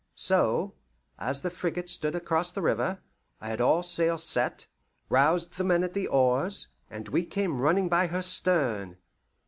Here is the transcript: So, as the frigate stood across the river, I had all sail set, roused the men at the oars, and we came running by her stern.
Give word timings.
So, 0.15 0.73
as 1.19 1.41
the 1.41 1.51
frigate 1.51 1.87
stood 1.87 2.15
across 2.15 2.49
the 2.51 2.63
river, 2.63 3.03
I 3.39 3.49
had 3.49 3.61
all 3.61 3.83
sail 3.83 4.17
set, 4.17 4.65
roused 5.09 5.51
the 5.59 5.63
men 5.63 5.83
at 5.83 5.93
the 5.93 6.07
oars, 6.07 6.69
and 6.89 7.07
we 7.07 7.23
came 7.23 7.61
running 7.61 7.87
by 7.87 8.07
her 8.07 8.23
stern. 8.23 8.97